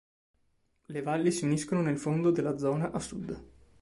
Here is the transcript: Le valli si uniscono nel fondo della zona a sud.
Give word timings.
Le 0.87 1.01
valli 1.03 1.29
si 1.31 1.45
uniscono 1.45 1.83
nel 1.83 1.99
fondo 1.99 2.31
della 2.31 2.57
zona 2.57 2.89
a 2.89 2.97
sud. 2.99 3.43